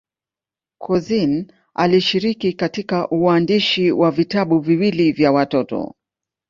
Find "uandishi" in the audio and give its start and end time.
3.11-3.91